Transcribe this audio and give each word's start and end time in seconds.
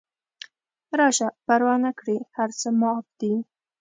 راشه 0.99 1.27
پروا 1.45 1.75
نکړي 1.85 2.17
هر 2.35 2.49
څه 2.59 2.67
معاف 2.79 3.05
دي 3.19 3.33